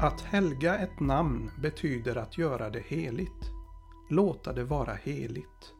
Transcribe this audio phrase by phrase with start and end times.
[0.00, 3.50] Att helga ett namn betyder att göra det heligt.
[4.10, 5.74] Låta det vara heligt.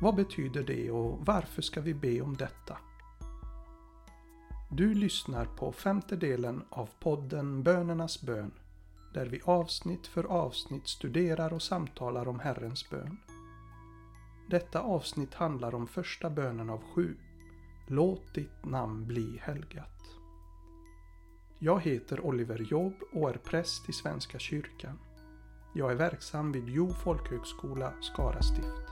[0.00, 2.78] Vad betyder det och varför ska vi be om detta?
[4.70, 8.52] Du lyssnar på femte delen av podden Bönernas bön
[9.14, 13.16] där vi avsnitt för avsnitt studerar och samtalar om Herrens bön.
[14.50, 17.16] Detta avsnitt handlar om första bönen av sju.
[17.86, 20.15] Låt ditt namn bli helgat.
[21.58, 24.98] Jag heter Oliver Jobb och är präst i Svenska kyrkan.
[25.74, 28.85] Jag är verksam vid Jo folkhögskola, Skara stift.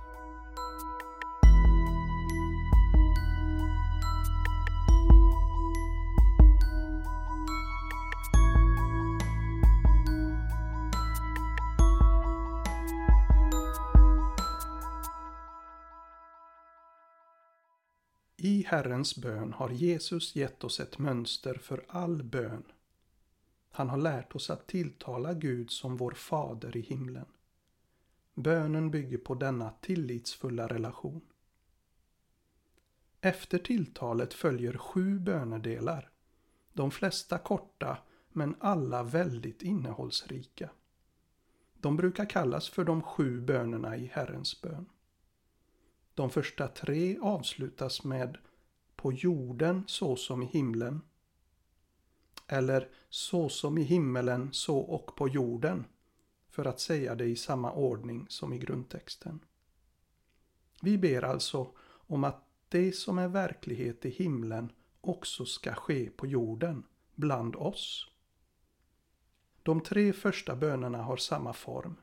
[18.75, 22.64] Herrens bön har Jesus gett oss ett mönster för all bön.
[23.70, 27.27] Han har lärt oss att tilltala Gud som vår fader i himlen.
[28.34, 31.20] Bönen bygger på denna tillitsfulla relation.
[33.20, 36.11] Efter tilltalet följer sju bönedelar.
[36.72, 37.98] De flesta korta,
[38.33, 40.70] men alla väldigt innehållsrika.
[41.75, 44.86] De brukar kallas för de sju bönerna i Herrens bön.
[46.14, 48.39] De första tre avslutas med
[49.05, 51.00] på jorden så som i himlen.
[52.47, 55.84] Eller så som i himmelen så och på jorden.
[56.48, 59.41] För att säga det i samma ordning som i grundtexten.
[60.83, 66.27] Vi ber alltså om att det som är verklighet i himlen också ska ske på
[66.27, 68.11] jorden, bland oss.
[69.62, 71.96] De tre första bönerna har samma form.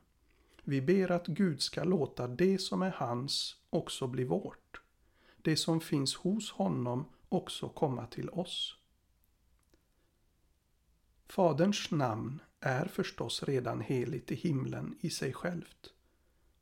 [0.62, 4.81] Vi ber att Gud ska låta det som är hans också bli vårt.
[5.42, 8.76] Det som finns hos honom också komma till oss.
[11.28, 15.92] Faderns namn är förstås redan heligt i himlen i sig självt.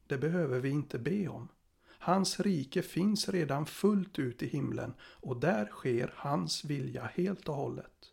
[0.07, 1.49] Det behöver vi inte be om.
[1.87, 7.55] Hans rike finns redan fullt ut i himlen och där sker hans vilja helt och
[7.55, 8.13] hållet.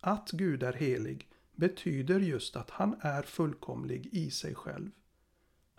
[0.00, 4.90] Att Gud är helig betyder just att han är fullkomlig i sig själv.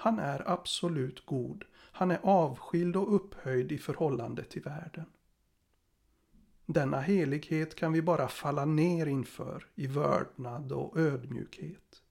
[0.02, 1.66] Han är absolut god.
[1.74, 5.06] Han är avskild och upphöjd i förhållande till världen.
[6.66, 12.02] Denna helighet kan vi bara falla ner inför i vördnad och ödmjukhet.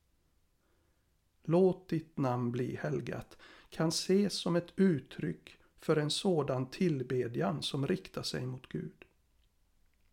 [1.44, 3.36] Låt ditt namn bli helgat
[3.70, 9.04] kan ses som ett uttryck för en sådan tillbedjan som riktar sig mot Gud.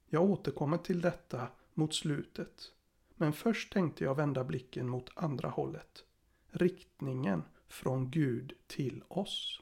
[0.06, 2.72] Jag återkommer till detta mot slutet.
[3.16, 6.03] Men först tänkte jag vända blicken mot andra hållet.
[6.47, 7.44] Riktningen
[7.75, 9.62] från Gud till oss.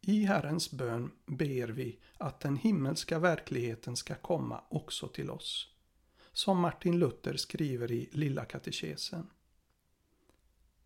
[0.00, 5.68] I Herrens bön ber vi att den himmelska verkligheten ska komma också till oss.
[6.32, 9.30] Som Martin Luther skriver i Lilla katekesen.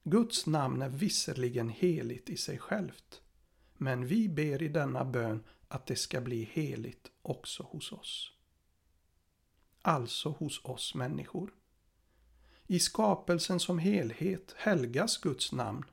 [0.02, 3.22] Guds namn är visserligen heligt i sig självt.
[3.76, 8.36] Men vi ber i denna bön att det ska bli heligt också hos oss
[9.86, 11.50] alltså hos oss människor.
[12.66, 15.84] I skapelsen som helhet helgas Guds namn,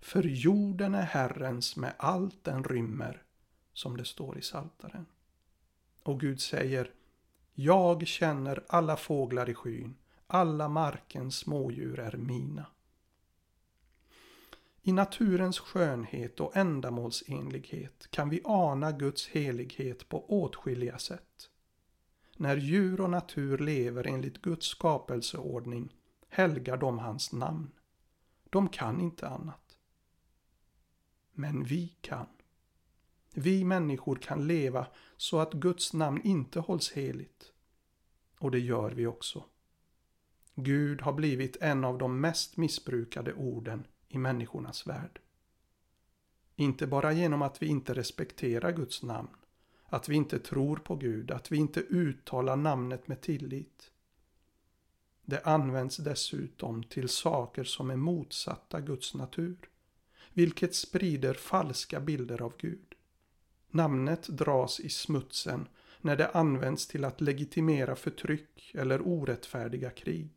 [0.00, 3.22] för jorden är Herrens med allt den rymmer,
[3.72, 5.06] som det står i Saltaren.
[6.02, 6.90] Och Gud säger,
[7.54, 9.94] jag känner alla fåglar i skyn,
[10.26, 12.66] alla markens smådjur är mina.
[14.82, 21.50] I naturens skönhet och ändamålsenlighet kan vi ana Guds helighet på åtskilliga sätt.
[22.36, 25.92] När djur och natur lever enligt Guds skapelseordning
[26.30, 27.70] helgar de hans namn.
[28.50, 29.76] De kan inte annat.
[31.32, 32.26] Men vi kan.
[33.34, 34.86] Vi människor kan leva
[35.16, 37.52] så att Guds namn inte hålls heligt.
[38.38, 39.44] Och det gör vi också.
[40.54, 45.20] Gud har blivit en av de mest missbrukade orden i människornas värld.
[46.56, 49.36] Inte bara genom att vi inte respekterar Guds namn
[49.90, 53.90] att vi inte tror på Gud, att vi inte uttalar namnet med tillit.
[55.30, 59.56] Det används dessutom till saker som är motsatta Guds natur,
[60.32, 62.94] vilket sprider falska bilder av Gud.
[63.70, 65.68] Namnet dras i smutsen
[66.00, 70.30] när det används till att legitimera förtryck eller orättfärdiga krig.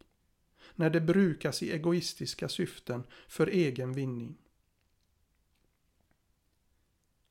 [0.75, 4.37] När det brukas i egoistiska syften för egen vinning.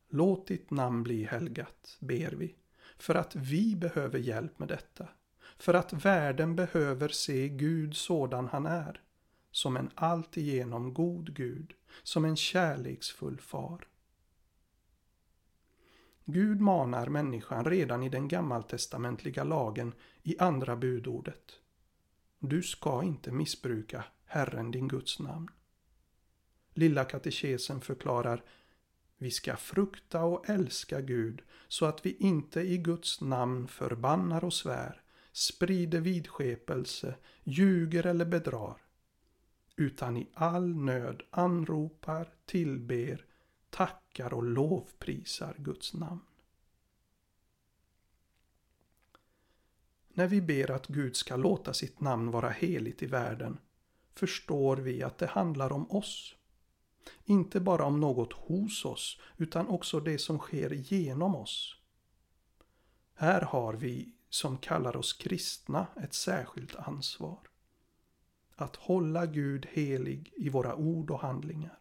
[0.09, 2.55] Låt ditt namn bli helgat, ber vi,
[2.99, 5.09] för att vi behöver hjälp med detta.
[5.63, 9.01] För att världen behöver se Gud sådan han är,
[9.51, 11.73] som en alltigenom god Gud,
[12.03, 13.87] som en kärleksfull far.
[16.25, 21.53] Gud manar människan redan i den gammaltestamentliga lagen i andra budordet.
[22.39, 25.51] Du ska inte missbruka Herren din Guds namn.
[26.75, 28.45] Lilla katekesen förklarar
[29.17, 34.55] vi ska frukta och älska Gud så att vi inte i Guds namn förbannar och
[34.55, 35.03] svär,
[35.33, 37.15] sprider vidskepelse,
[37.45, 38.77] ljuger eller bedrar,
[39.77, 43.25] utan i all nöd anropar, tillber,
[43.71, 46.21] tackar och lovprisar Guds namn.
[50.09, 53.59] När vi ber att Gud ska låta sitt namn vara heligt i världen
[54.15, 56.35] förstår vi att det handlar om oss.
[57.25, 61.77] Inte bara om något hos oss utan också det som sker genom oss.
[63.15, 67.39] Här har vi som kallar oss kristna ett särskilt ansvar.
[68.57, 71.79] Att hålla Gud helig i våra ord och handlingar.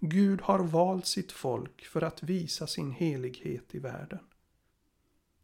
[0.00, 4.18] Gud har valt sitt folk för att visa sin helighet i världen.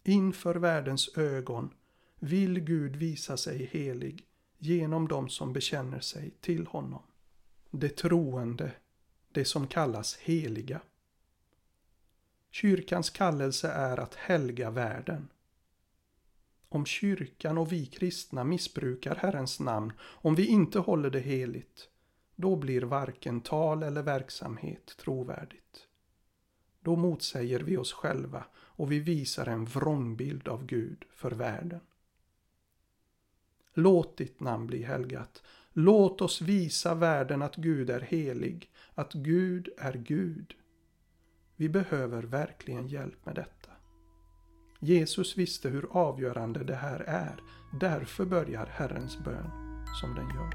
[0.03, 1.75] Inför världens ögon
[2.19, 4.27] vill Gud visa sig helig
[4.59, 7.03] genom dem som bekänner sig till honom.
[7.71, 8.73] Det troende,
[9.33, 10.81] det som kallas heliga.
[12.51, 15.29] Kyrkans kallelse är att helga världen.
[16.73, 21.89] Om kyrkan och vi kristna missbrukar Herrens namn, om vi inte håller det heligt,
[22.37, 25.87] då blir varken tal eller verksamhet trovärdigt.
[26.81, 31.81] Då motsäger vi oss själva och vi visar en vrångbild av Gud för världen.
[33.75, 35.43] Låt ditt namn bli helgat.
[35.73, 40.55] Låt oss visa världen att Gud är helig, att Gud är Gud.
[41.57, 43.60] Vi behöver verkligen hjälp med detta.
[44.83, 47.43] Jesus visste hur avgörande det här är.
[47.81, 49.51] Därför börjar Herrens bön
[50.01, 50.51] som den gör.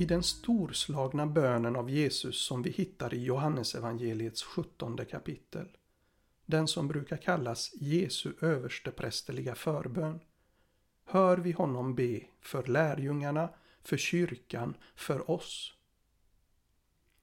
[0.00, 5.68] I den storslagna bönen av Jesus som vi hittar i Johannesevangeliets sjuttonde kapitel,
[6.46, 10.20] den som brukar kallas Jesu översteprästerliga förbön,
[11.10, 13.48] hör vi honom be för lärjungarna,
[13.82, 15.74] för kyrkan, för oss.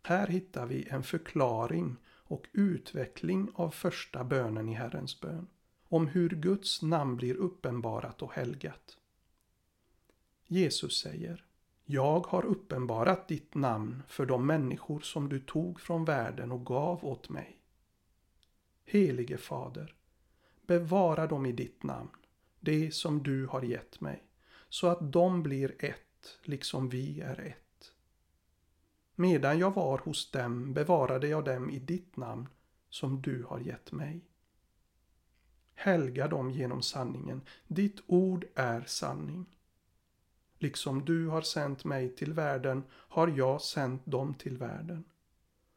[0.04, 5.48] Här hittar vi en förklaring och utveckling av första bönen i Herrens bön,
[5.89, 8.98] om hur Guds namn blir uppenbarat och helgat.
[10.48, 11.48] Jesus säger
[11.90, 17.06] jag har uppenbarat ditt namn för de människor som du tog från världen och gav
[17.06, 17.62] åt mig.
[18.86, 19.95] Helige Fader,
[20.66, 22.10] bevara dem i ditt namn,
[22.68, 24.24] det som du har gett mig,
[24.69, 27.92] så att de blir ett, liksom vi är ett.
[29.16, 32.48] Medan jag var hos dem bevarade jag dem i ditt namn,
[32.90, 34.22] som du har gett mig.
[35.75, 39.58] Helga dem genom sanningen, ditt ord är sanning.
[40.60, 45.04] Liksom du har sänt mig till världen har jag sänt dem till världen.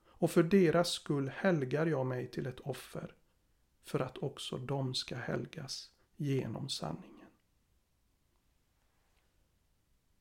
[0.07, 3.15] Och för deras skull helgar jag mig till ett offer,
[3.85, 7.27] för att också de ska helgas genom sanningen.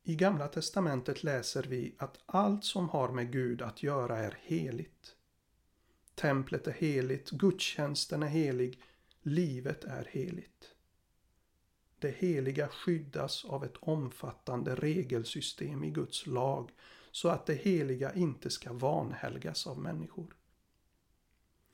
[0.03, 5.15] I Gamla testamentet läser vi att allt som har med Gud att göra är heligt.
[6.15, 8.81] Templet är heligt, gudstjänsten är helig,
[9.21, 10.75] livet är heligt.
[11.99, 16.71] Det heliga skyddas av ett omfattande regelsystem i Guds lag
[17.11, 20.35] så att det heliga inte ska vanhelgas av människor.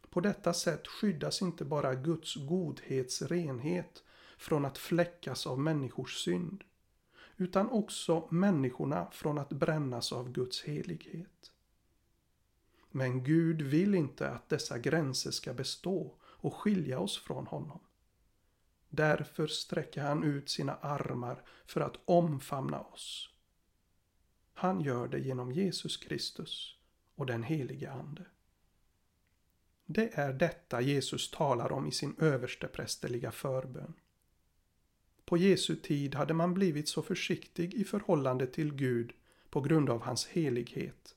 [0.10, 4.04] På detta sätt skyddas inte bara Guds godhets renhet
[4.38, 6.64] från att fläckas av människors synd,
[7.38, 11.52] utan också människorna från att brännas av Guds helighet.
[12.92, 17.80] Men Gud vill inte att dessa gränser ska bestå och skilja oss från honom.
[18.90, 23.30] Därför sträcker han ut sina armar för att omfamna oss.
[24.54, 26.78] Han gör det genom Jesus Kristus
[27.16, 28.26] och den helige Ande.
[29.86, 33.94] Det är detta Jesus talar om i sin översteprästerliga förbön.
[35.26, 39.14] På Jesu tid hade man blivit så försiktig i förhållande till Gud
[39.50, 41.16] på grund av hans helighet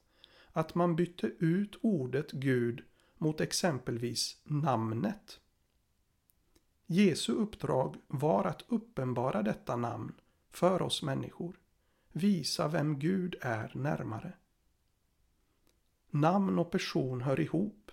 [0.58, 2.82] att man bytte ut ordet Gud
[3.18, 5.40] mot exempelvis namnet.
[6.86, 10.14] Jesu uppdrag var att uppenbara detta namn
[10.50, 11.60] för oss människor,
[12.12, 14.32] visa vem Gud är närmare.
[16.10, 17.87] Namn och person hör ihop.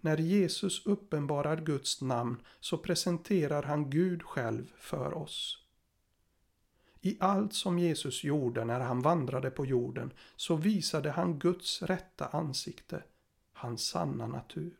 [0.00, 5.58] När Jesus uppenbarar Guds namn så presenterar han Gud själv för oss.
[7.00, 12.26] I allt som Jesus gjorde när han vandrade på jorden så visade han Guds rätta
[12.26, 13.02] ansikte,
[13.52, 14.76] hans sanna natur.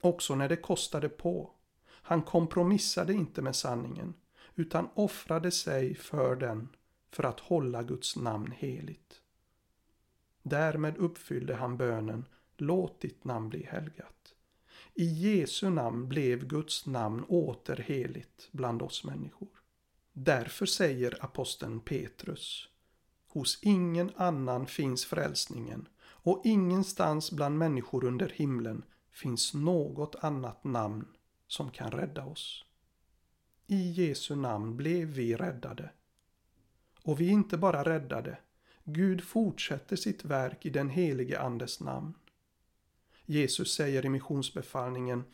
[0.00, 1.50] Också när det kostade på
[1.90, 4.14] han kompromissade inte med sanningen,
[4.54, 6.68] utan offrade sig för den
[7.10, 9.20] för att hålla Guds namn heligt.
[10.42, 12.24] Därmed uppfyllde han bönen
[12.56, 14.34] Låt ditt namn bli helgat.
[15.00, 19.48] I Jesu namn blev Guds namn åter heligt bland oss människor.
[20.12, 22.68] Därför säger aposteln Petrus
[23.26, 31.08] Hos ingen annan finns frälsningen och ingenstans bland människor under himlen finns något annat namn
[31.46, 32.64] som kan rädda oss.
[33.66, 35.90] I Jesu namn blev vi räddade.
[37.02, 38.38] Och vi är inte bara räddade,
[38.84, 42.14] Gud fortsätter sitt verk i den helige Andes namn.
[43.30, 45.24] Jesus säger i missionsbefallningen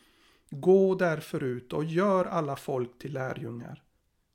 [0.50, 3.82] Gå därför ut och gör alla folk till lärjungar.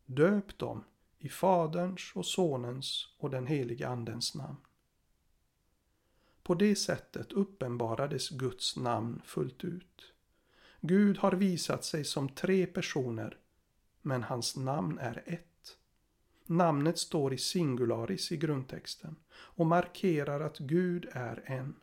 [0.05, 0.83] Döp dem
[1.17, 4.57] i Faderns och Sonens och den helige Andens namn.
[6.43, 10.13] På det sättet uppenbarades Guds namn fullt ut.
[10.81, 13.37] Gud har visat sig som tre personer,
[14.01, 15.77] men hans namn är ett.
[16.45, 21.75] Namnet står i singularis i grundtexten och markerar att Gud är en.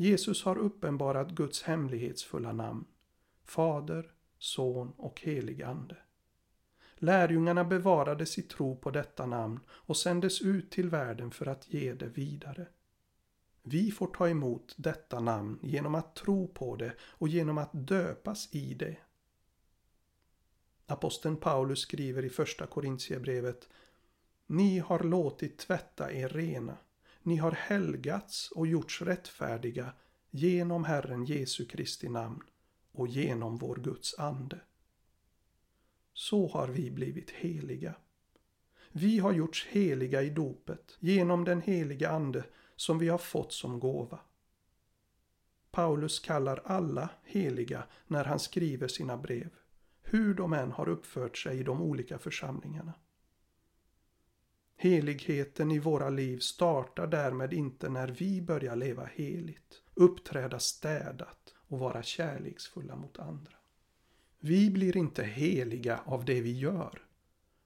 [0.00, 2.84] Jesus har uppenbarat Guds hemlighetsfulla namn.
[3.44, 5.96] Fader, Son och helig Ande.
[6.94, 11.94] Lärjungarna bevarade sitt tro på detta namn och sändes ut till världen för att ge
[11.94, 12.66] det vidare.
[13.62, 18.54] Vi får ta emot detta namn genom att tro på det och genom att döpas
[18.54, 18.96] i det.
[20.86, 23.68] Aposteln Paulus skriver i första Korintierbrevet
[24.46, 26.76] Ni har låtit tvätta er rena.
[27.22, 29.92] Ni har helgats och gjorts rättfärdiga
[30.30, 32.42] genom Herren Jesu Kristi namn
[32.92, 34.60] och genom vår Guds ande.
[36.12, 37.94] Så har vi blivit heliga.
[38.92, 42.44] Vi har gjorts heliga i dopet genom den heliga Ande
[42.76, 44.20] som vi har fått som gåva.
[45.70, 49.50] Paulus kallar alla heliga när han skriver sina brev,
[50.02, 52.92] hur de än har uppfört sig i de olika församlingarna.
[54.82, 61.78] Heligheten i våra liv startar därmed inte när vi börjar leva heligt, uppträda städat och
[61.78, 63.52] vara kärleksfulla mot andra.
[64.38, 67.02] Vi blir inte heliga av det vi gör,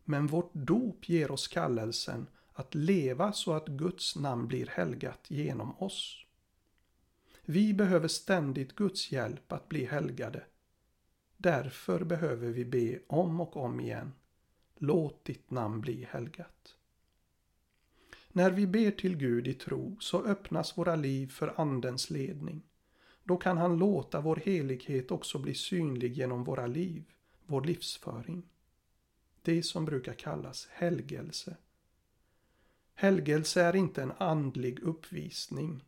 [0.04, 5.78] men vårt dop ger oss kallelsen att leva så att Guds namn blir helgat genom
[5.78, 6.26] oss.
[7.44, 10.44] Vi behöver ständigt Guds hjälp att bli helgade.
[11.36, 14.12] Därför behöver vi be om och om igen.
[14.76, 16.76] Låt ditt namn bli helgat.
[18.36, 22.62] När vi ber till Gud i tro så öppnas våra liv för Andens ledning.
[23.24, 27.04] Då kan han låta vår helighet också bli synlig genom våra liv,
[27.46, 28.42] vår livsföring.
[29.42, 31.56] Det som brukar kallas helgelse.
[32.94, 35.84] Helgelse är inte en andlig uppvisning.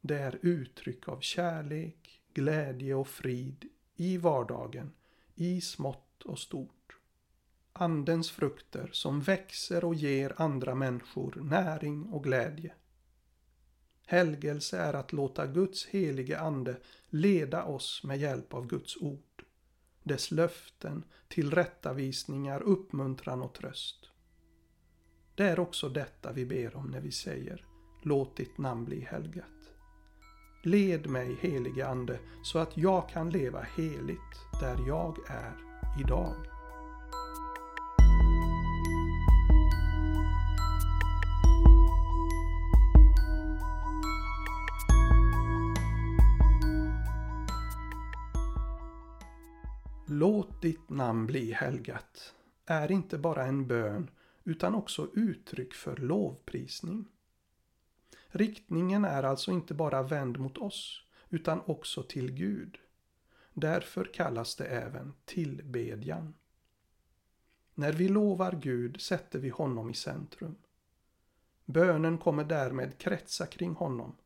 [0.00, 4.92] Det är uttryck av kärlek, glädje och frid i vardagen,
[5.34, 6.77] i smått och stort.
[7.80, 12.74] Andens frukter som växer och ger andra människor näring och glädje.
[14.06, 16.76] Helgelse är att låta Guds helige Ande
[17.08, 19.44] leda oss med hjälp av Guds ord,
[20.02, 24.08] dess löften, tillrättavisningar, uppmuntran och tröst.
[25.34, 27.64] Det är också detta vi ber om när vi säger
[28.02, 29.44] Låt ditt namn bli helgat.
[30.62, 35.52] Led mig helige Ande så att jag kan leva heligt där jag är
[36.00, 36.47] idag.
[50.18, 52.34] Låt ditt namn bli helgat
[52.66, 54.10] är inte bara en bön
[54.44, 57.08] utan också uttryck för lovprisning.
[58.28, 62.78] Riktningen är alltså inte bara vänd mot oss utan också till Gud.
[63.52, 66.34] Därför kallas det även tillbedjan.
[67.74, 70.56] När vi lovar Gud sätter vi honom i centrum.
[71.64, 74.16] Bönen kommer därmed kretsa kring honom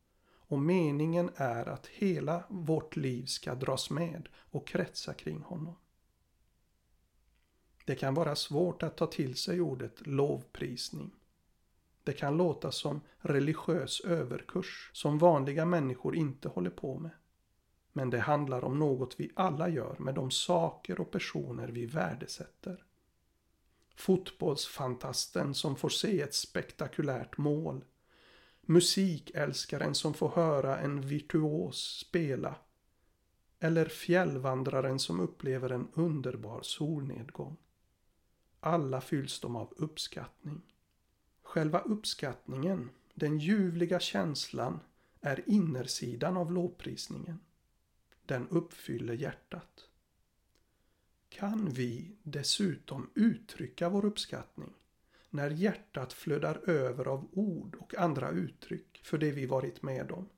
[0.53, 5.77] och meningen är att hela vårt liv ska dras med och kretsa kring honom.
[7.85, 11.11] Det kan vara svårt att ta till sig ordet lovprisning.
[12.05, 17.11] Det kan låta som religiös överkurs som vanliga människor inte håller på med.
[17.93, 22.85] Men det handlar om något vi alla gör med de saker och personer vi värdesätter.
[23.95, 27.85] Fotbollsfantasten som får se ett spektakulärt mål.
[28.66, 32.57] Musikälskaren som får höra en virtuos spela.
[33.59, 37.57] Eller fjällvandraren som upplever en underbar solnedgång.
[38.61, 40.62] Alla fylls de av uppskattning.
[41.42, 44.81] Själva uppskattningen, den ljuvliga känslan,
[45.21, 47.40] är innersidan av lovprisningen.
[48.26, 49.88] Den uppfyller hjärtat.
[51.28, 54.75] kan vi dessutom uttrycka vår uppskattning
[55.33, 60.29] när hjärtat flödar över av ord och andra uttryck för det vi varit med om.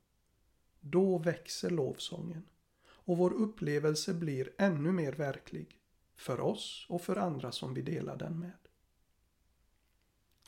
[0.80, 2.44] Då växer lovsången
[2.86, 5.80] och vår upplevelse blir ännu mer verklig
[6.16, 8.52] för oss och för andra som vi delar den med.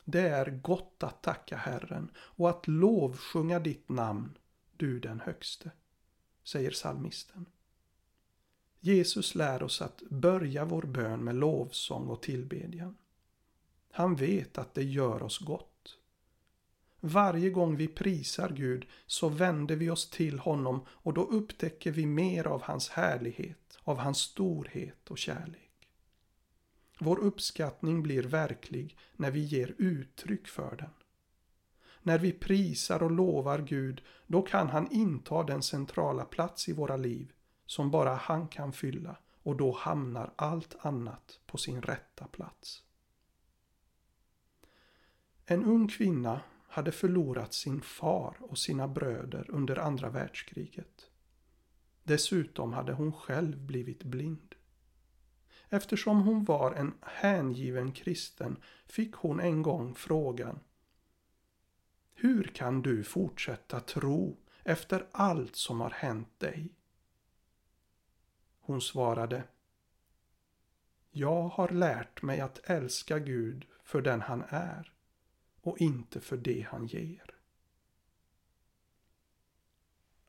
[0.03, 4.37] Det är gott att tacka Herren och att lovsjunga ditt namn,
[4.77, 5.71] du den högste,
[6.43, 7.45] säger salmisten.
[8.79, 12.95] Jesus lär oss att börja vår bön med lovsång och tillbedjan.
[13.97, 15.97] Han vet att det gör oss gott.
[16.99, 22.05] Varje gång vi prisar Gud så vänder vi oss till honom och då upptäcker vi
[22.05, 25.89] mer av hans härlighet, av hans storhet och kärlek.
[26.99, 30.93] Vår uppskattning blir verklig när vi ger uttryck för den.
[32.01, 36.97] När vi prisar och lovar Gud, då kan han inta den centrala plats i våra
[36.97, 37.31] liv
[37.65, 42.83] som bara han kan fylla och då hamnar allt annat på sin rätta plats.
[45.49, 51.09] En ung kvinna hade förlorat sin far och sina bröder under andra världskriget.
[52.03, 54.55] Dessutom hade hon själv blivit blind.
[55.69, 60.59] Eftersom hon var en hängiven kristen fick hon en gång frågan
[62.13, 66.73] Hur kan du fortsätta tro efter allt som har hänt dig?
[68.59, 69.43] Hon svarade
[71.11, 74.96] Jag har lärt mig att älska Gud för den han är
[75.67, 77.35] och inte för det han ger.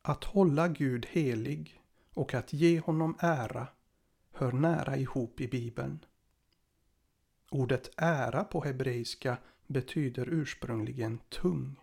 [0.02, 1.83] Att hålla Gud helig
[2.14, 3.68] och att ge honom ära
[4.33, 6.04] hör nära ihop i Bibeln.
[7.50, 11.76] Ordet ära på hebreiska betyder ursprungligen tung.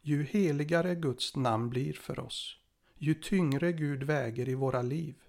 [0.00, 2.58] Ju heligare Guds namn blir för oss,
[2.98, 5.22] ju tyngre Gud väger i våra liv,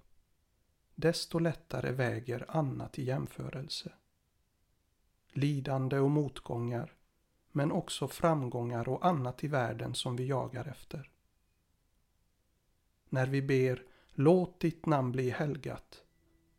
[0.96, 3.94] desto lättare väger annat i jämförelse.
[5.34, 6.94] Lidande och motgångar,
[7.52, 11.10] men också framgångar och annat i världen som vi jagar efter.
[13.10, 13.84] När vi ber
[14.14, 16.04] Låt ditt namn bli helgat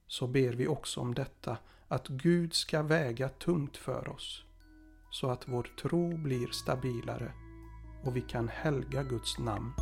[0.07, 1.57] så ber vi också om detta
[1.89, 4.45] att Gud ska väga tungt för oss
[5.11, 7.33] så att vår tro blir stabilare
[8.05, 9.73] och vi kan helga Guds namn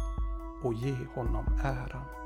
[0.64, 2.19] och ge honom äran.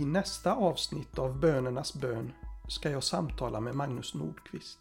[0.00, 2.32] I nästa avsnitt av Bönernas bön
[2.68, 4.78] ska jag samtala med Magnus Nordqvist.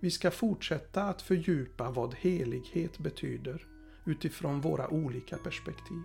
[0.00, 3.66] Vi ska fortsätta att fördjupa vad helighet betyder
[4.04, 6.02] utifrån våra olika perspektiv.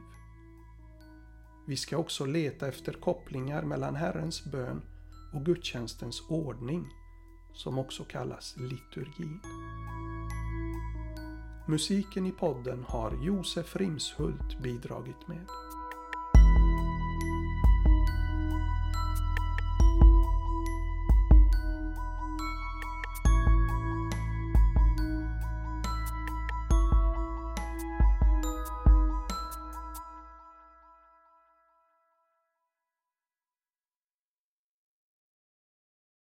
[1.67, 4.81] Vi ska också leta efter kopplingar mellan Herrens bön
[5.33, 6.87] och gudstjänstens ordning,
[7.53, 9.39] som också kallas liturgin.
[11.67, 15.45] Musiken i podden har Josef Rimshult bidragit med.